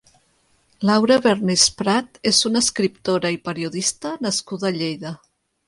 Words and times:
Laura 0.89 1.17
Bernis 1.25 1.65
Prat 1.83 2.17
és 2.31 2.41
una 2.51 2.63
escriptora 2.67 3.33
i 3.39 3.39
periodista 3.51 4.17
nascuda 4.29 4.71
a 4.71 4.77
Lleida. 4.83 5.17